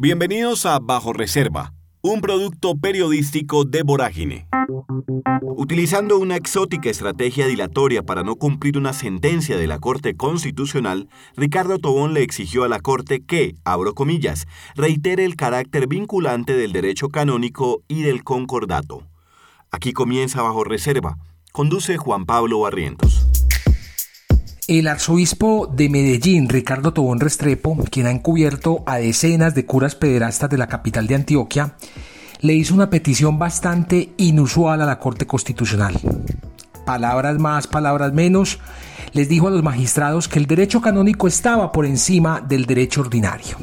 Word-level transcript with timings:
Bienvenidos 0.00 0.64
a 0.64 0.78
Bajo 0.78 1.12
Reserva, 1.12 1.72
un 2.02 2.20
producto 2.20 2.76
periodístico 2.76 3.64
de 3.64 3.82
Vorágine. 3.82 4.46
Utilizando 5.42 6.20
una 6.20 6.36
exótica 6.36 6.88
estrategia 6.88 7.48
dilatoria 7.48 8.04
para 8.04 8.22
no 8.22 8.36
cumplir 8.36 8.78
una 8.78 8.92
sentencia 8.92 9.56
de 9.56 9.66
la 9.66 9.80
Corte 9.80 10.14
Constitucional, 10.14 11.08
Ricardo 11.36 11.80
Tobón 11.80 12.14
le 12.14 12.22
exigió 12.22 12.62
a 12.62 12.68
la 12.68 12.78
Corte 12.78 13.24
que, 13.26 13.56
abro 13.64 13.92
comillas, 13.94 14.46
reitere 14.76 15.24
el 15.24 15.34
carácter 15.34 15.88
vinculante 15.88 16.56
del 16.56 16.70
derecho 16.70 17.08
canónico 17.08 17.82
y 17.88 18.02
del 18.02 18.22
concordato. 18.22 19.02
Aquí 19.72 19.92
comienza 19.92 20.42
Bajo 20.42 20.62
Reserva. 20.62 21.18
Conduce 21.50 21.96
Juan 21.96 22.24
Pablo 22.24 22.60
Barrientos. 22.60 23.27
El 24.68 24.86
arzobispo 24.86 25.66
de 25.66 25.88
Medellín, 25.88 26.48
Ricardo 26.50 26.92
Tobón 26.92 27.20
Restrepo, 27.20 27.78
quien 27.90 28.06
ha 28.06 28.10
encubierto 28.10 28.82
a 28.84 28.98
decenas 28.98 29.54
de 29.54 29.64
curas 29.64 29.94
pederastas 29.94 30.50
de 30.50 30.58
la 30.58 30.66
capital 30.66 31.06
de 31.06 31.14
Antioquia, 31.14 31.72
le 32.40 32.52
hizo 32.52 32.74
una 32.74 32.90
petición 32.90 33.38
bastante 33.38 34.12
inusual 34.18 34.82
a 34.82 34.84
la 34.84 34.98
Corte 34.98 35.26
Constitucional. 35.26 35.98
Palabras 36.84 37.38
más, 37.38 37.66
palabras 37.66 38.12
menos, 38.12 38.58
les 39.14 39.30
dijo 39.30 39.48
a 39.48 39.50
los 39.50 39.62
magistrados 39.62 40.28
que 40.28 40.38
el 40.38 40.44
derecho 40.44 40.82
canónico 40.82 41.28
estaba 41.28 41.72
por 41.72 41.86
encima 41.86 42.44
del 42.46 42.66
derecho 42.66 43.00
ordinario. 43.00 43.56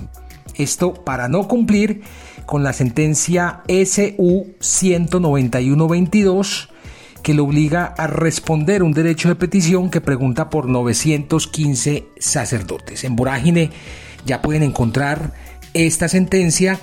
Esto 0.55 0.95
para 0.95 1.27
no 1.27 1.47
cumplir 1.47 2.02
con 2.47 2.63
la 2.63 2.73
sentencia 2.73 3.61
SU 3.67 4.55
191-22 4.59 6.69
que 7.25 7.34
le 7.34 7.41
obliga 7.41 7.85
a 7.97 8.05
responder 8.05 8.84
un 8.84 8.91
derecho 8.93 9.29
de 9.29 9.35
petición 9.35 9.89
que 9.89 9.99
pregunta 9.99 10.47
por 10.47 10.70
915 10.70 12.05
sacerdotes. 12.20 13.03
En 13.03 13.16
Vorágine 13.16 13.71
ya 14.27 14.43
pueden 14.43 14.61
encontrar 14.61 15.33
esta 15.73 16.07
sentencia 16.07 16.80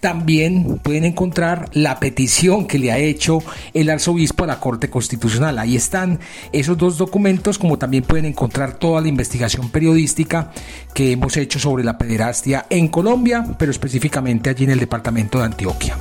también 0.00 0.80
pueden 0.82 1.04
encontrar 1.04 1.68
la 1.74 2.00
petición 2.00 2.66
que 2.66 2.78
le 2.78 2.90
ha 2.90 2.98
hecho 2.98 3.40
el 3.74 3.90
arzobispo 3.90 4.44
a 4.44 4.46
la 4.48 4.58
Corte 4.58 4.88
Constitucional. 4.90 5.58
Ahí 5.58 5.76
están 5.76 6.18
esos 6.52 6.76
dos 6.76 6.98
documentos, 6.98 7.58
como 7.58 7.78
también 7.78 8.02
pueden 8.02 8.24
encontrar 8.24 8.78
toda 8.78 9.00
la 9.02 9.08
investigación 9.08 9.68
periodística 9.68 10.50
que 10.92 11.12
hemos 11.12 11.36
hecho 11.36 11.60
sobre 11.60 11.84
la 11.84 11.98
pederastia 11.98 12.66
en 12.70 12.88
Colombia, 12.88 13.44
pero 13.58 13.70
específicamente 13.70 14.50
allí 14.50 14.64
en 14.64 14.70
el 14.70 14.80
departamento 14.80 15.38
de 15.38 15.44
Antioquia. 15.44 15.96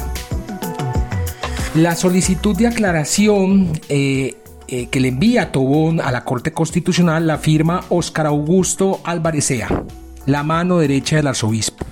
La 1.75 1.95
solicitud 1.95 2.53
de 2.57 2.67
aclaración 2.67 3.71
eh, 3.87 4.35
eh, 4.67 4.87
que 4.87 4.99
le 4.99 5.07
envía 5.07 5.53
Tobón 5.53 6.01
a 6.01 6.11
la 6.11 6.25
Corte 6.25 6.51
Constitucional 6.51 7.25
la 7.25 7.37
firma 7.37 7.85
Óscar 7.87 8.25
Augusto 8.25 8.99
Alvarecea, 9.05 9.85
la 10.25 10.43
mano 10.43 10.79
derecha 10.79 11.15
del 11.15 11.27
arzobispo, 11.27 11.85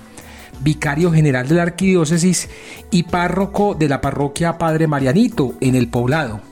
vicario 0.60 1.10
general 1.10 1.48
de 1.48 1.54
la 1.54 1.62
arquidiócesis 1.62 2.50
y 2.90 3.04
párroco 3.04 3.74
de 3.74 3.88
la 3.88 4.02
parroquia 4.02 4.58
Padre 4.58 4.86
Marianito 4.86 5.54
en 5.62 5.74
el 5.74 5.88
poblado. 5.88 6.42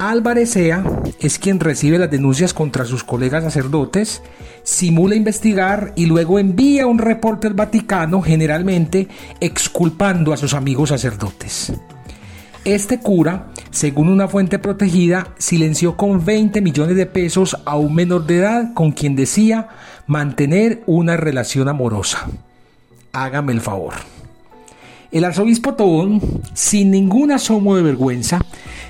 Alvarecea 0.00 0.82
es 1.20 1.38
quien 1.38 1.60
recibe 1.60 2.00
las 2.00 2.10
denuncias 2.10 2.52
contra 2.52 2.84
sus 2.84 3.04
colegas 3.04 3.44
sacerdotes, 3.44 4.22
simula 4.64 5.14
investigar 5.14 5.92
y 5.94 6.06
luego 6.06 6.40
envía 6.40 6.88
un 6.88 6.98
reporte 6.98 7.46
al 7.46 7.54
Vaticano, 7.54 8.22
generalmente 8.22 9.06
exculpando 9.38 10.32
a 10.32 10.36
sus 10.36 10.52
amigos 10.52 10.88
sacerdotes. 10.88 11.72
Este 12.68 13.00
cura, 13.00 13.46
según 13.70 14.10
una 14.10 14.28
fuente 14.28 14.58
protegida, 14.58 15.28
silenció 15.38 15.96
con 15.96 16.22
20 16.22 16.60
millones 16.60 16.96
de 16.96 17.06
pesos 17.06 17.56
a 17.64 17.78
un 17.78 17.94
menor 17.94 18.26
de 18.26 18.40
edad 18.40 18.74
con 18.74 18.92
quien 18.92 19.16
decía 19.16 19.68
mantener 20.06 20.82
una 20.84 21.16
relación 21.16 21.68
amorosa. 21.68 22.28
Hágame 23.12 23.54
el 23.54 23.62
favor. 23.62 23.94
El 25.10 25.24
arzobispo 25.24 25.76
Tobón, 25.76 26.20
sin 26.52 26.90
ningún 26.90 27.32
asomo 27.32 27.74
de 27.74 27.80
vergüenza, 27.80 28.38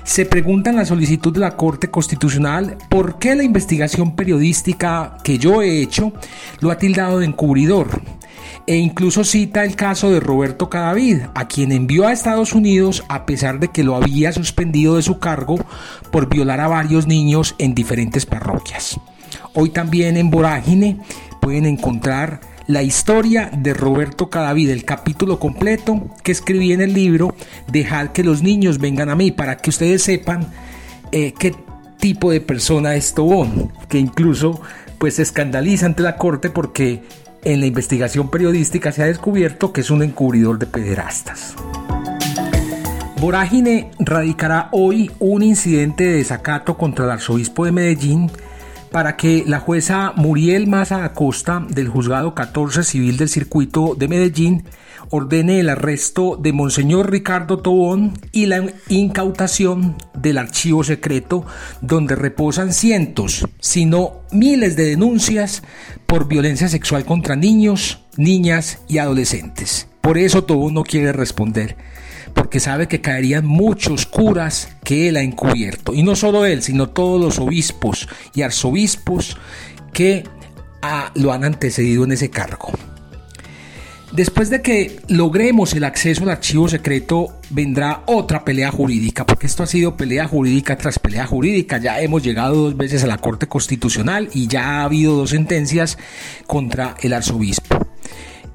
se 0.03 0.25
pregunta 0.25 0.71
en 0.71 0.75
la 0.75 0.85
solicitud 0.85 1.31
de 1.31 1.39
la 1.39 1.55
Corte 1.55 1.89
Constitucional 1.89 2.75
por 2.89 3.17
qué 3.17 3.33
la 3.33 3.43
investigación 3.43 4.13
periodística 4.13 5.19
que 5.23 5.37
yo 5.37 5.61
he 5.61 5.81
hecho 5.81 6.11
lo 6.59 6.69
ha 6.69 6.77
tildado 6.77 7.19
de 7.19 7.27
encubridor 7.27 8.01
e 8.69 8.75
incluso 8.75 9.23
cita 9.23 9.63
el 9.63 9.75
caso 9.75 10.11
de 10.11 10.19
Roberto 10.19 10.69
Cadavid, 10.69 11.21
a 11.33 11.47
quien 11.47 11.71
envió 11.71 12.05
a 12.05 12.11
Estados 12.11 12.53
Unidos 12.53 13.03
a 13.09 13.25
pesar 13.25 13.59
de 13.59 13.69
que 13.69 13.83
lo 13.83 13.95
había 13.95 14.31
suspendido 14.31 14.95
de 14.95 15.01
su 15.01 15.17
cargo 15.17 15.57
por 16.11 16.29
violar 16.29 16.59
a 16.59 16.67
varios 16.67 17.07
niños 17.07 17.55
en 17.57 17.73
diferentes 17.73 18.27
parroquias. 18.27 18.99
Hoy 19.55 19.71
también 19.71 20.17
en 20.17 20.29
Vorágine 20.29 20.99
pueden 21.41 21.65
encontrar 21.65 22.41
la 22.67 22.83
historia 22.83 23.49
de 23.51 23.73
Roberto 23.73 24.29
Cadavid, 24.29 24.69
el 24.69 24.85
capítulo 24.85 25.39
completo 25.39 26.07
que 26.21 26.31
escribí 26.31 26.71
en 26.71 26.81
el 26.81 26.93
libro 26.93 27.33
Dejad 27.71 28.09
que 28.09 28.23
los 28.23 28.43
niños 28.43 28.77
vengan 28.77 29.09
a 29.09 29.15
mí, 29.15 29.31
para 29.31 29.57
que 29.57 29.71
ustedes 29.71 30.03
sepan 30.03 30.45
eh, 31.11 31.33
qué 31.39 31.55
tipo 31.97 32.29
de 32.29 32.39
persona 32.39 32.93
es 32.93 33.15
Tobón, 33.15 33.73
que 33.87 33.97
incluso 33.97 34.61
pues 34.99 35.15
se 35.15 35.23
escandaliza 35.23 35.87
ante 35.87 36.03
la 36.03 36.17
corte 36.17 36.51
porque 36.51 37.01
en 37.43 37.59
la 37.59 37.65
investigación 37.65 38.29
periodística 38.29 38.91
se 38.91 39.03
ha 39.03 39.07
descubierto 39.07 39.71
que 39.73 39.81
es 39.81 39.89
un 39.89 40.03
encubridor 40.03 40.59
de 40.59 40.65
pederastas. 40.65 41.55
Vorágine 43.19 43.91
radicará 43.99 44.69
hoy 44.71 45.11
un 45.19 45.43
incidente 45.43 46.05
de 46.05 46.17
desacato 46.17 46.77
contra 46.77 47.05
el 47.05 47.11
arzobispo 47.11 47.65
de 47.65 47.73
Medellín 47.73 48.31
para 48.91 49.17
que 49.17 49.43
la 49.45 49.59
jueza 49.59 50.13
Muriel 50.15 50.67
Maza 50.67 51.03
Acosta 51.03 51.65
del 51.69 51.89
juzgado 51.89 52.33
14 52.33 52.83
civil 52.83 53.17
del 53.17 53.29
circuito 53.29 53.95
de 53.95 54.07
Medellín 54.07 54.63
ordene 55.09 55.59
el 55.59 55.69
arresto 55.69 56.37
de 56.39 56.53
Monseñor 56.53 57.11
Ricardo 57.11 57.57
Tobón 57.57 58.13
y 58.31 58.45
la 58.45 58.63
incautación 58.89 59.95
del 60.13 60.37
archivo 60.37 60.83
secreto 60.83 61.45
donde 61.81 62.15
reposan 62.15 62.73
cientos, 62.73 63.47
si 63.59 63.85
no 63.85 64.21
miles 64.31 64.75
de 64.75 64.85
denuncias 64.85 65.63
por 66.05 66.27
violencia 66.27 66.67
sexual 66.69 67.05
contra 67.05 67.35
niños, 67.35 68.03
niñas 68.17 68.79
y 68.87 68.97
adolescentes. 68.99 69.87
Por 70.01 70.17
eso 70.17 70.43
Tobón 70.43 70.73
no 70.73 70.83
quiere 70.83 71.11
responder 71.11 71.75
porque 72.33 72.59
sabe 72.59 72.87
que 72.87 73.01
caerían 73.01 73.45
muchos 73.45 74.05
curas 74.05 74.69
que 74.83 75.09
él 75.09 75.17
ha 75.17 75.21
encubierto. 75.21 75.93
Y 75.93 76.03
no 76.03 76.15
solo 76.15 76.45
él, 76.45 76.61
sino 76.61 76.89
todos 76.89 77.19
los 77.19 77.39
obispos 77.39 78.07
y 78.33 78.41
arzobispos 78.41 79.37
que 79.93 80.23
ah, 80.81 81.11
lo 81.15 81.33
han 81.33 81.43
antecedido 81.43 82.03
en 82.03 82.13
ese 82.13 82.29
cargo. 82.29 82.71
Después 84.11 84.49
de 84.49 84.63
que 84.63 84.99
logremos 85.07 85.73
el 85.73 85.83
acceso 85.83 86.23
al 86.23 86.31
archivo 86.31 86.67
secreto, 86.67 87.39
vendrá 87.51 88.01
otra 88.07 88.43
pelea 88.43 88.71
jurídica, 88.71 89.23
porque 89.23 89.45
esto 89.45 89.61
ha 89.61 89.67
sido 89.67 89.97
pelea 89.97 90.27
jurídica 90.27 90.77
tras 90.77 90.97
pelea 90.97 91.27
jurídica. 91.27 91.77
Ya 91.77 92.01
hemos 92.01 92.23
llegado 92.23 92.55
dos 92.55 92.75
veces 92.75 93.03
a 93.03 93.07
la 93.07 93.19
Corte 93.19 93.47
Constitucional 93.47 94.29
y 94.33 94.47
ya 94.47 94.79
ha 94.79 94.83
habido 94.83 95.15
dos 95.15 95.29
sentencias 95.29 95.99
contra 96.47 96.95
el 97.01 97.13
arzobispo. 97.13 97.88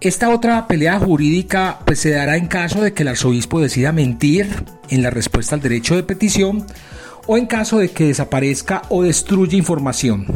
Esta 0.01 0.29
otra 0.29 0.67
pelea 0.67 0.99
jurídica 0.99 1.79
pues, 1.85 2.01
se 2.01 2.11
dará 2.11 2.37
en 2.37 2.47
caso 2.47 2.83
de 2.83 2.93
que 2.93 3.03
el 3.03 3.09
arzobispo 3.09 3.61
decida 3.61 3.93
mentir 3.93 4.49
en 4.91 5.03
la 5.03 5.11
respuesta 5.11 5.55
al 5.55 5.63
derecho 5.63 5.97
de 5.97 6.03
petición 6.03 6.67
o 7.27 7.39
en 7.39 7.47
caso 7.47 7.79
de 7.79 7.91
que 7.91 8.05
desaparezca 8.05 8.83
o 8.91 9.03
destruya 9.03 9.57
información. 9.57 10.27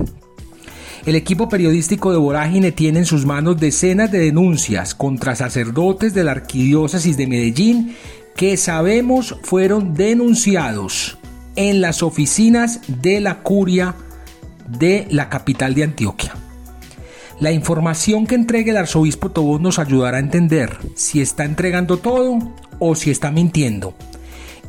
El 1.04 1.16
equipo 1.16 1.48
periodístico 1.48 2.12
de 2.12 2.18
Vorágine 2.18 2.72
tiene 2.72 3.00
en 3.00 3.06
sus 3.06 3.24
manos 3.24 3.58
decenas 3.58 4.10
de 4.10 4.18
denuncias 4.18 4.94
contra 4.94 5.36
sacerdotes 5.36 6.12
de 6.14 6.24
la 6.24 6.32
Arquidiócesis 6.32 7.16
de 7.16 7.26
Medellín 7.26 7.94
que 8.36 8.56
sabemos 8.56 9.36
fueron 9.42 9.94
denunciados 9.94 11.18
en 11.56 11.80
las 11.80 12.02
oficinas 12.02 12.80
de 12.86 13.20
la 13.20 13.40
curia 13.40 13.96
de 14.68 15.06
la 15.10 15.28
capital 15.28 15.74
de 15.74 15.84
Antioquia. 15.84 16.34
La 17.40 17.52
información 17.52 18.26
que 18.26 18.34
entregue 18.34 18.72
el 18.72 18.76
arzobispo 18.76 19.30
Tobón 19.30 19.62
nos 19.62 19.78
ayudará 19.78 20.16
a 20.16 20.20
entender 20.20 20.76
si 20.94 21.20
está 21.20 21.44
entregando 21.44 21.98
todo 21.98 22.38
o 22.80 22.94
si 22.96 23.12
está 23.12 23.30
mintiendo. 23.30 23.94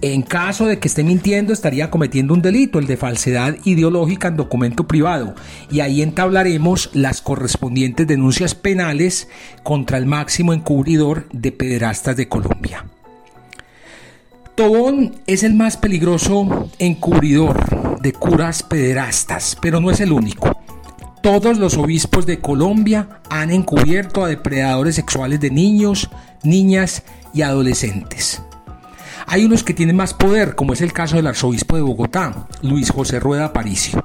En 0.01 0.21
caso 0.21 0.67
de 0.67 0.77
que 0.77 0.87
esté 0.87 1.03
mintiendo, 1.03 1.51
estaría 1.51 1.89
cometiendo 1.89 2.33
un 2.33 2.43
delito, 2.43 2.77
el 2.77 2.85
de 2.85 2.95
falsedad 2.95 3.57
ideológica 3.65 4.27
en 4.27 4.37
documento 4.37 4.87
privado, 4.87 5.33
y 5.71 5.79
ahí 5.79 6.03
entablaremos 6.03 6.91
las 6.93 7.21
correspondientes 7.21 8.07
denuncias 8.07 8.53
penales 8.53 9.27
contra 9.63 9.97
el 9.97 10.05
máximo 10.05 10.53
encubridor 10.53 11.27
de 11.33 11.51
pederastas 11.51 12.15
de 12.15 12.29
Colombia. 12.29 12.85
Tobón 14.55 15.15
es 15.25 15.43
el 15.43 15.55
más 15.55 15.75
peligroso 15.75 16.69
encubridor 16.77 17.99
de 17.99 18.13
curas 18.13 18.61
pederastas, 18.61 19.57
pero 19.59 19.81
no 19.81 19.89
es 19.89 19.99
el 20.01 20.11
único. 20.11 20.58
Todos 21.21 21.57
los 21.57 21.77
obispos 21.77 22.25
de 22.25 22.39
Colombia 22.39 23.21
han 23.29 23.51
encubierto 23.51 24.23
a 24.23 24.29
depredadores 24.29 24.95
sexuales 24.95 25.41
de 25.41 25.51
niños, 25.51 26.09
niñas 26.43 27.03
y 27.33 27.41
adolescentes. 27.41 28.41
Hay 29.27 29.43
unos 29.43 29.63
que 29.63 29.73
tienen 29.73 29.97
más 29.97 30.13
poder, 30.13 30.55
como 30.55 30.73
es 30.73 30.81
el 30.81 30.93
caso 30.93 31.17
del 31.17 31.27
arzobispo 31.27 31.75
de 31.75 31.81
Bogotá, 31.81 32.47
Luis 32.61 32.89
José 32.89 33.19
Rueda 33.19 33.45
Aparicio. 33.45 34.03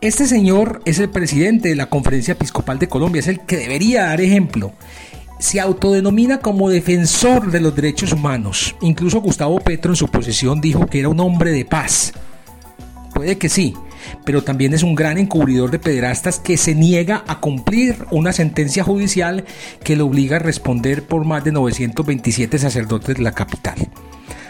Este 0.00 0.26
señor 0.26 0.80
es 0.86 0.98
el 0.98 1.10
presidente 1.10 1.68
de 1.68 1.76
la 1.76 1.90
Conferencia 1.90 2.32
Episcopal 2.32 2.78
de 2.78 2.88
Colombia, 2.88 3.20
es 3.20 3.28
el 3.28 3.40
que 3.40 3.58
debería 3.58 4.04
dar 4.04 4.20
ejemplo. 4.20 4.72
se 5.38 5.60
autodenomina 5.60 6.38
como 6.38 6.70
defensor 6.70 7.50
de 7.50 7.60
los 7.60 7.76
derechos 7.76 8.12
humanos. 8.12 8.74
Incluso 8.80 9.20
Gustavo 9.20 9.60
Petro 9.60 9.92
en 9.92 9.96
su 9.96 10.08
posición 10.08 10.62
dijo 10.62 10.86
que 10.86 11.00
era 11.00 11.10
un 11.10 11.20
hombre 11.20 11.50
de 11.50 11.66
paz. 11.66 12.14
Puede 13.14 13.36
que 13.36 13.50
sí, 13.50 13.74
pero 14.24 14.42
también 14.42 14.74
es 14.74 14.82
un 14.82 14.94
gran 14.94 15.18
encubridor 15.18 15.70
de 15.70 15.78
pederastas 15.78 16.38
que 16.38 16.56
se 16.56 16.74
niega 16.74 17.24
a 17.26 17.40
cumplir 17.40 17.96
una 18.10 18.32
sentencia 18.32 18.84
judicial 18.84 19.44
que 19.82 19.96
lo 19.96 20.06
obliga 20.06 20.36
a 20.36 20.40
responder 20.40 21.02
por 21.02 21.24
más 21.24 21.44
de 21.44 21.52
927 21.52 22.58
sacerdotes 22.58 23.16
de 23.16 23.22
la 23.22 23.32
capital. 23.32 23.76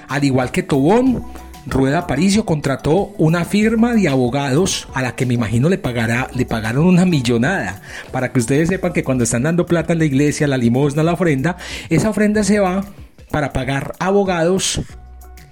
Al 0.09 0.25
igual 0.25 0.51
que 0.51 0.63
Tobón, 0.63 1.25
Rueda 1.67 1.99
Aparicio 1.99 2.45
contrató 2.45 3.13
una 3.19 3.45
firma 3.45 3.95
de 3.95 4.09
abogados 4.09 4.89
a 4.95 5.03
la 5.03 5.17
que 5.17 5.27
me 5.27 5.35
imagino 5.35 5.69
le, 5.69 5.79
pagará, 5.79 6.29
le 6.33 6.47
pagaron 6.47 6.87
una 6.87 7.05
millonada. 7.05 7.81
Para 8.13 8.33
que 8.33 8.39
ustedes 8.39 8.69
sepan 8.69 8.93
que 8.93 9.03
cuando 9.03 9.25
están 9.25 9.43
dando 9.43 9.67
plata 9.67 9.93
en 9.93 9.99
la 9.99 10.05
iglesia, 10.05 10.47
la 10.47 10.57
limosna, 10.57 11.03
la 11.03 11.15
ofrenda, 11.15 11.57
esa 11.91 12.11
ofrenda 12.11 12.45
se 12.45 12.61
va 12.61 12.85
para 13.33 13.53
pagar 13.53 13.95
abogados 13.99 14.81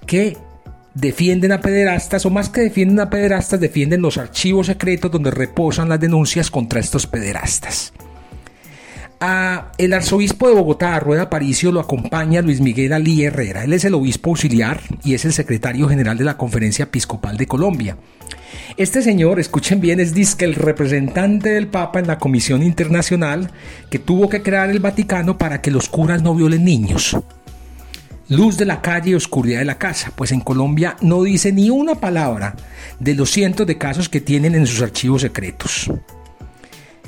que 0.07 0.37
defienden 0.95 1.51
a 1.51 1.61
pederastas 1.61 2.25
o 2.25 2.31
más 2.31 2.49
que 2.49 2.61
defienden 2.61 2.99
a 2.99 3.09
pederastas, 3.09 3.59
defienden 3.59 4.01
los 4.01 4.17
archivos 4.17 4.67
secretos 4.67 5.11
donde 5.11 5.29
reposan 5.29 5.89
las 5.89 5.99
denuncias 5.99 6.49
contra 6.49 6.79
estos 6.79 7.05
pederastas 7.05 7.93
el 9.77 9.93
arzobispo 9.93 10.47
de 10.47 10.55
Bogotá, 10.55 10.99
Rueda 10.99 11.29
Paricio, 11.29 11.71
lo 11.71 11.79
acompaña 11.79 12.41
Luis 12.41 12.61
Miguel 12.61 12.93
Alí 12.93 13.23
Herrera. 13.23 13.63
Él 13.63 13.73
es 13.73 13.85
el 13.85 13.93
obispo 13.93 14.31
auxiliar 14.31 14.81
y 15.03 15.13
es 15.13 15.25
el 15.25 15.33
secretario 15.33 15.87
general 15.87 16.17
de 16.17 16.25
la 16.25 16.37
Conferencia 16.37 16.83
Episcopal 16.83 17.37
de 17.37 17.47
Colombia. 17.47 17.97
Este 18.77 19.01
señor, 19.01 19.39
escuchen 19.39 19.79
bien, 19.79 19.99
es 19.99 20.13
disque 20.13 20.45
el 20.45 20.55
representante 20.55 21.49
del 21.49 21.67
Papa 21.67 21.99
en 21.99 22.07
la 22.07 22.17
Comisión 22.17 22.61
Internacional 22.61 23.51
que 23.89 23.99
tuvo 23.99 24.29
que 24.29 24.41
crear 24.41 24.69
el 24.69 24.79
Vaticano 24.79 25.37
para 25.37 25.61
que 25.61 25.71
los 25.71 25.89
curas 25.89 26.21
no 26.21 26.35
violen 26.35 26.65
niños. 26.65 27.17
Luz 28.27 28.57
de 28.57 28.65
la 28.65 28.81
calle 28.81 29.11
y 29.11 29.13
oscuridad 29.13 29.59
de 29.59 29.65
la 29.65 29.77
casa, 29.77 30.11
pues 30.15 30.31
en 30.31 30.39
Colombia 30.39 30.97
no 31.01 31.21
dice 31.21 31.51
ni 31.51 31.69
una 31.69 31.95
palabra 31.95 32.55
de 32.99 33.13
los 33.13 33.29
cientos 33.29 33.67
de 33.67 33.77
casos 33.77 34.09
que 34.09 34.19
tienen 34.19 34.55
en 34.55 34.65
sus 34.65 34.81
archivos 34.81 35.21
secretos. 35.21 35.91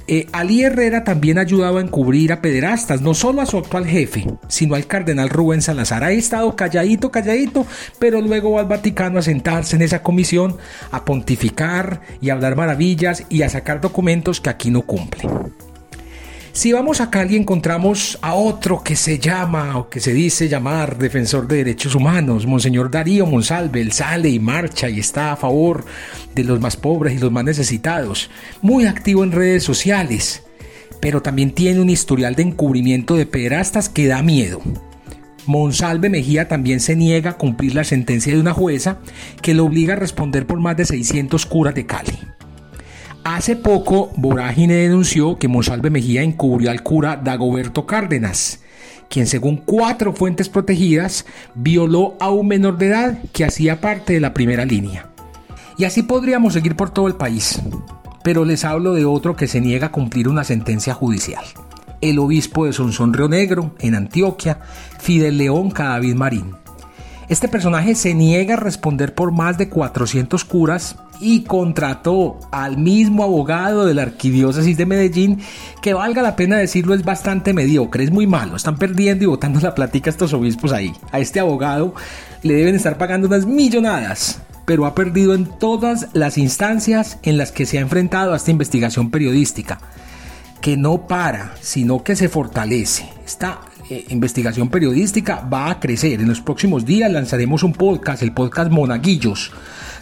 Eh, 0.09 0.27
Ali 0.31 0.63
Herrera 0.63 1.03
también 1.03 1.37
ha 1.37 1.41
ayudado 1.41 1.79
a 1.79 1.81
encubrir 1.81 2.31
a 2.31 2.41
pederastas, 2.41 3.01
no 3.01 3.15
solo 3.15 3.41
a 3.41 3.47
su 3.47 3.57
actual 3.57 3.87
jefe, 3.87 4.25
sino 4.47 4.75
al 4.75 4.85
cardenal 4.85 5.29
Rubén 5.29 5.61
Salazar. 5.63 6.03
Ha 6.03 6.11
estado 6.11 6.55
calladito, 6.55 7.11
calladito, 7.11 7.65
pero 7.99 8.21
luego 8.21 8.51
va 8.51 8.61
al 8.61 8.67
Vaticano 8.67 9.19
a 9.19 9.23
sentarse 9.23 9.75
en 9.75 9.81
esa 9.81 10.03
comisión, 10.03 10.55
a 10.91 11.03
pontificar 11.03 12.01
y 12.21 12.29
a 12.29 12.33
hablar 12.33 12.55
maravillas 12.55 13.25
y 13.27 13.41
a 13.41 13.49
sacar 13.49 13.81
documentos 13.81 14.39
que 14.39 14.51
aquí 14.51 14.69
no 14.69 14.83
cumplen. 14.83 15.29
Si 16.57 16.73
vamos 16.73 17.01
a 17.01 17.11
Cali 17.11 17.35
encontramos 17.35 18.17
a 18.23 18.33
otro 18.33 18.81
que 18.83 18.95
se 18.95 19.19
llama 19.19 19.77
o 19.77 19.89
que 19.89 19.99
se 19.99 20.11
dice 20.11 20.49
llamar 20.49 20.97
defensor 20.97 21.47
de 21.47 21.57
derechos 21.57 21.93
humanos, 21.93 22.47
Monseñor 22.47 22.89
Darío 22.89 23.27
Monsalve, 23.27 23.79
él 23.79 23.91
sale 23.91 24.29
y 24.29 24.39
marcha 24.39 24.89
y 24.89 24.99
está 24.99 25.31
a 25.31 25.35
favor 25.35 25.85
de 26.33 26.43
los 26.43 26.59
más 26.59 26.75
pobres 26.75 27.13
y 27.13 27.19
los 27.19 27.31
más 27.31 27.43
necesitados, 27.43 28.31
muy 28.63 28.87
activo 28.87 29.23
en 29.23 29.33
redes 29.33 29.63
sociales, 29.63 30.45
pero 30.99 31.21
también 31.21 31.51
tiene 31.51 31.79
un 31.79 31.91
historial 31.91 32.33
de 32.33 32.41
encubrimiento 32.41 33.13
de 33.13 33.27
pederastas 33.27 33.87
que 33.87 34.07
da 34.07 34.23
miedo. 34.23 34.59
Monsalve 35.45 36.09
Mejía 36.09 36.47
también 36.47 36.79
se 36.79 36.95
niega 36.95 37.29
a 37.29 37.37
cumplir 37.37 37.75
la 37.75 37.83
sentencia 37.83 38.33
de 38.33 38.39
una 38.39 38.55
jueza 38.55 38.97
que 39.43 39.53
lo 39.53 39.63
obliga 39.63 39.93
a 39.93 39.97
responder 39.97 40.47
por 40.47 40.59
más 40.59 40.75
de 40.75 40.85
600 40.85 41.45
curas 41.45 41.75
de 41.75 41.85
Cali. 41.85 42.17
Hace 43.29 43.57
poco, 43.57 44.09
Vorágine 44.15 44.75
denunció 44.75 45.37
que 45.37 45.49
Monsalve 45.49 45.89
Mejía 45.89 46.21
encubrió 46.23 46.71
al 46.71 46.81
cura 46.81 47.17
Dagoberto 47.21 47.85
Cárdenas, 47.85 48.61
quien 49.09 49.27
según 49.27 49.57
cuatro 49.57 50.13
fuentes 50.13 50.47
protegidas 50.47 51.25
violó 51.53 52.15
a 52.21 52.29
un 52.29 52.47
menor 52.47 52.77
de 52.77 52.87
edad 52.87 53.19
que 53.33 53.43
hacía 53.43 53.81
parte 53.81 54.13
de 54.13 54.21
la 54.21 54.33
primera 54.33 54.63
línea. 54.63 55.09
Y 55.77 55.83
así 55.83 56.03
podríamos 56.03 56.53
seguir 56.53 56.77
por 56.77 56.91
todo 56.91 57.09
el 57.09 57.15
país, 57.15 57.61
pero 58.23 58.45
les 58.45 58.63
hablo 58.63 58.93
de 58.93 59.03
otro 59.03 59.35
que 59.35 59.47
se 59.47 59.59
niega 59.59 59.87
a 59.87 59.91
cumplir 59.91 60.29
una 60.29 60.45
sentencia 60.45 60.93
judicial. 60.93 61.43
El 61.99 62.19
obispo 62.19 62.65
de 62.65 62.71
Sonsón 62.71 63.11
Río 63.11 63.27
Negro, 63.27 63.75
en 63.79 63.95
Antioquia, 63.95 64.59
Fidel 65.01 65.37
León 65.37 65.69
Cadavid 65.71 66.15
Marín. 66.15 66.55
Este 67.29 67.49
personaje 67.49 67.93
se 67.93 68.13
niega 68.13 68.53
a 68.53 68.57
responder 68.57 69.13
por 69.13 69.33
más 69.33 69.57
de 69.57 69.67
400 69.67 70.45
curas 70.45 70.95
y 71.19 71.43
contrató 71.43 72.39
al 72.51 72.77
mismo 72.77 73.21
abogado 73.21 73.85
de 73.85 73.93
la 73.93 74.03
arquidiócesis 74.03 74.77
de 74.77 74.85
Medellín, 74.85 75.41
que 75.81 75.93
valga 75.93 76.21
la 76.21 76.37
pena 76.37 76.55
decirlo 76.55 76.93
es 76.93 77.03
bastante 77.03 77.53
mediocre, 77.53 78.05
es 78.05 78.11
muy 78.11 78.27
malo, 78.27 78.55
están 78.55 78.77
perdiendo 78.77 79.25
y 79.25 79.27
botando 79.27 79.59
la 79.59 79.75
plática 79.75 80.09
estos 80.09 80.31
obispos 80.31 80.71
ahí. 80.71 80.93
A 81.11 81.19
este 81.19 81.41
abogado 81.41 81.93
le 82.43 82.53
deben 82.53 82.75
estar 82.75 82.97
pagando 82.97 83.27
unas 83.27 83.45
millonadas, 83.45 84.39
pero 84.63 84.85
ha 84.85 84.95
perdido 84.95 85.33
en 85.33 85.47
todas 85.47 86.07
las 86.13 86.37
instancias 86.37 87.19
en 87.23 87.37
las 87.37 87.51
que 87.51 87.65
se 87.65 87.77
ha 87.77 87.81
enfrentado 87.81 88.31
a 88.31 88.37
esta 88.37 88.51
investigación 88.51 89.11
periodística, 89.11 89.79
que 90.61 90.77
no 90.77 91.07
para, 91.07 91.55
sino 91.59 92.03
que 92.03 92.15
se 92.15 92.29
fortalece. 92.29 93.09
Esta 93.25 93.59
eh, 93.89 94.05
investigación 94.09 94.69
periodística 94.69 95.41
va 95.41 95.71
a 95.71 95.79
crecer. 95.79 96.21
En 96.21 96.27
los 96.27 96.41
próximos 96.41 96.85
días 96.85 97.11
lanzaremos 97.11 97.63
un 97.63 97.73
podcast, 97.73 98.23
el 98.23 98.33
podcast 98.33 98.71
Monaguillos 98.71 99.51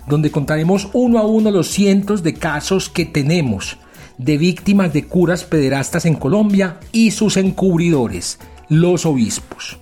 donde 0.08 0.32
contaremos 0.32 0.90
uno 0.94 1.20
a 1.20 1.26
uno 1.26 1.52
los 1.52 1.68
cientos 1.68 2.24
de 2.24 2.34
casos 2.34 2.90
que 2.90 3.06
tenemos 3.06 3.78
de 4.18 4.38
víctimas 4.38 4.94
de 4.94 5.06
curas 5.06 5.44
pederastas 5.44 6.06
en 6.06 6.16
Colombia 6.16 6.80
y 6.92 7.12
sus 7.12 7.38
encubridores, 7.38 8.40
los 8.70 9.06
obispos. 9.06 9.78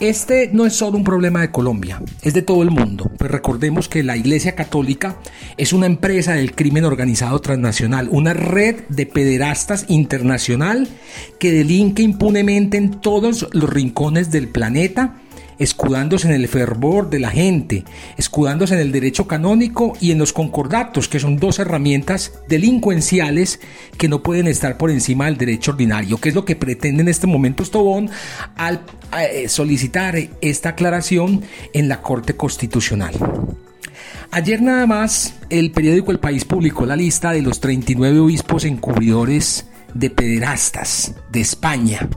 Este 0.00 0.48
no 0.52 0.64
es 0.64 0.74
solo 0.74 0.96
un 0.96 1.02
problema 1.02 1.40
de 1.40 1.50
Colombia, 1.50 2.00
es 2.22 2.32
de 2.32 2.42
todo 2.42 2.62
el 2.62 2.70
mundo. 2.70 3.10
Pues 3.18 3.28
recordemos 3.32 3.88
que 3.88 4.04
la 4.04 4.16
Iglesia 4.16 4.54
Católica 4.54 5.16
es 5.56 5.72
una 5.72 5.86
empresa 5.86 6.34
del 6.34 6.54
crimen 6.54 6.84
organizado 6.84 7.40
transnacional, 7.40 8.08
una 8.12 8.32
red 8.32 8.76
de 8.88 9.06
pederastas 9.06 9.86
internacional 9.88 10.86
que 11.40 11.50
delinque 11.50 12.02
impunemente 12.02 12.76
en 12.76 12.92
todos 13.00 13.48
los 13.52 13.68
rincones 13.68 14.30
del 14.30 14.46
planeta 14.46 15.16
escudándose 15.58 16.28
en 16.28 16.34
el 16.34 16.48
fervor 16.48 17.10
de 17.10 17.18
la 17.18 17.30
gente, 17.30 17.84
escudándose 18.16 18.74
en 18.74 18.80
el 18.80 18.92
derecho 18.92 19.26
canónico 19.26 19.94
y 20.00 20.10
en 20.10 20.18
los 20.18 20.32
concordatos, 20.32 21.08
que 21.08 21.20
son 21.20 21.38
dos 21.38 21.58
herramientas 21.58 22.32
delincuenciales 22.48 23.60
que 23.96 24.08
no 24.08 24.22
pueden 24.22 24.46
estar 24.46 24.76
por 24.76 24.90
encima 24.90 25.26
del 25.26 25.36
derecho 25.36 25.72
ordinario, 25.72 26.18
que 26.18 26.30
es 26.30 26.34
lo 26.34 26.44
que 26.44 26.56
pretende 26.56 27.02
en 27.02 27.08
este 27.08 27.26
momento 27.26 27.62
Estobón 27.62 28.10
al 28.56 28.82
eh, 29.18 29.48
solicitar 29.48 30.16
esta 30.40 30.70
aclaración 30.70 31.42
en 31.72 31.88
la 31.88 32.00
Corte 32.02 32.34
Constitucional. 32.36 33.14
Ayer 34.30 34.60
nada 34.60 34.86
más 34.86 35.34
el 35.48 35.70
periódico 35.70 36.12
El 36.12 36.20
País 36.20 36.44
publicó 36.44 36.84
la 36.84 36.96
lista 36.96 37.32
de 37.32 37.42
los 37.42 37.60
39 37.60 38.20
obispos 38.20 38.64
encubridores 38.64 39.66
de 39.94 40.10
pederastas 40.10 41.14
de 41.30 41.40
España. 41.40 42.08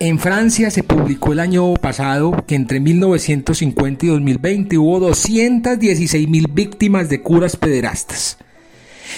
En 0.00 0.20
Francia 0.20 0.70
se 0.70 0.84
publicó 0.84 1.32
el 1.32 1.40
año 1.40 1.74
pasado 1.74 2.44
que 2.46 2.54
entre 2.54 2.78
1950 2.78 4.06
y 4.06 4.08
2020 4.10 4.78
hubo 4.78 5.00
216 5.00 6.28
mil 6.28 6.46
víctimas 6.46 7.08
de 7.08 7.20
curas 7.20 7.56
pederastas. 7.56 8.38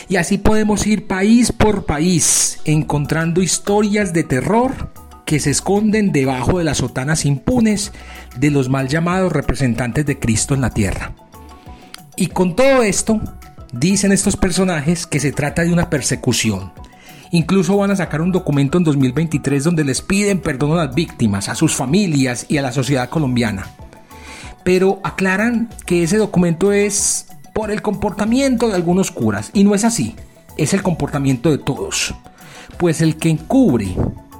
Y 0.09 0.17
así 0.17 0.39
podemos 0.39 0.87
ir 0.87 1.07
país 1.07 1.53
por 1.53 1.85
país 1.85 2.61
encontrando 2.65 3.43
historias 3.43 4.15
de 4.15 4.25
terror 4.25 4.91
que 5.27 5.39
se 5.39 5.51
esconden 5.51 6.13
debajo 6.13 6.57
de 6.57 6.65
las 6.65 6.79
sotanas 6.79 7.27
impunes 7.27 7.93
de 8.39 8.51
los 8.51 8.71
mal 8.71 8.89
llamados 8.89 9.35
representantes 9.35 10.07
de 10.07 10.19
Cristo 10.19 10.55
en 10.55 10.63
la 10.63 10.71
tierra. 10.71 11.13
Y 12.17 12.29
con 12.29 12.57
todo 12.57 12.83
esto, 12.83 13.21
dicen 13.75 14.13
estos 14.13 14.39
personajes 14.39 15.07
que 15.07 15.21
se 15.21 15.33
trata 15.33 15.63
de 15.63 15.75
una 15.75 15.91
persecución, 15.91 16.73
Incluso 17.33 17.77
van 17.77 17.93
a 17.93 17.97
sacar 17.97 18.21
un 18.21 18.33
documento 18.33 18.77
en 18.77 18.85
2023 18.85 19.63
donde 19.63 19.85
les 19.85 20.03
piden 20.03 20.41
perdón 20.41 20.73
a 20.73 20.87
las 20.87 20.95
víctimas, 20.95 21.49
a 21.49 21.55
sus 21.55 21.75
familias 21.75 22.47
y 22.49 22.59
a 22.59 22.63
la 22.63 22.73
sociedad 22.73 23.09
colombiana. 23.09 23.67
Pero 24.65 25.01
aclaran 25.05 25.69
que 25.87 26.03
ese 26.03 26.17
documento 26.17 26.73
es 26.73 27.27
por 27.55 27.71
el 27.71 27.83
comportamiento 27.83 28.69
de 28.69 28.75
algunos 28.75 29.11
curas. 29.11 29.51
Y 29.53 29.65
no 29.65 29.75
es 29.75 29.85
así, 29.85 30.17
es 30.57 30.75
el 30.75 30.83
comportamiento 30.83 31.51
de 31.51 31.59
todos. 31.59 32.15
Pues 32.79 33.01
el 33.01 33.17
que 33.17 33.31
encubre, 33.31 33.95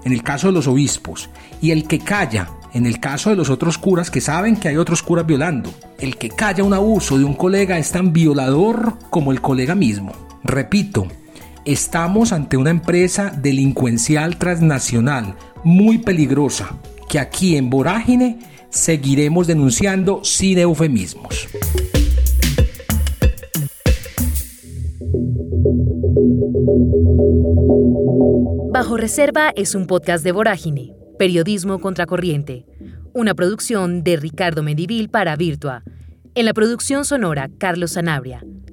en 0.05 0.13
el 0.13 0.23
caso 0.23 0.49
de 0.49 0.53
los 0.53 0.67
obispos, 0.67 1.31
y 1.61 1.71
el 1.71 1.87
que 1.87 2.01
calla, 2.01 2.49
en 2.73 2.87
el 2.87 2.99
caso 2.99 3.31
de 3.31 3.37
los 3.37 3.51
otros 3.51 3.79
curas 3.79 4.11
que 4.11 4.21
saben 4.21 4.57
que 4.57 4.69
hay 4.69 4.77
otros 4.77 5.03
curas 5.03 5.27
violando, 5.27 5.73
el 5.99 6.17
que 6.17 6.31
calla 6.31 6.65
un 6.65 6.75
abuso 6.75 7.19
de 7.19 7.25
un 7.25 7.35
colega 7.35 7.79
es 7.79 7.93
tan 7.93 8.13
violador 8.13 8.99
como 9.11 9.33
el 9.33 9.41
colega 9.41 9.75
mismo. 9.75 10.13
Repito, 10.43 11.07
Estamos 11.71 12.33
ante 12.33 12.57
una 12.57 12.71
empresa 12.71 13.31
delincuencial 13.31 14.39
transnacional 14.39 15.37
muy 15.63 15.99
peligrosa 15.99 16.81
que 17.09 17.21
aquí 17.21 17.57
en 17.57 17.71
Vorágine 17.71 18.41
seguiremos 18.71 19.47
denunciando 19.47 20.25
sin 20.25 20.59
eufemismos. 20.59 21.47
Bajo 28.73 28.97
Reserva 28.97 29.53
es 29.55 29.77
un 29.77 29.87
podcast 29.87 30.25
de 30.25 30.33
Vorágine, 30.33 30.93
Periodismo 31.21 31.79
Contracorriente, 31.79 32.67
una 33.15 33.35
producción 33.35 34.03
de 34.03 34.17
Ricardo 34.17 34.65
Medivil 34.65 35.09
para 35.09 35.37
Virtua. 35.37 35.85
En 36.35 36.47
la 36.47 36.53
producción 36.53 37.05
sonora, 37.05 37.49
Carlos 37.59 37.93
Sanabria. 37.93 38.43